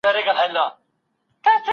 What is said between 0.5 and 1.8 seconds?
نه سانسوراوه.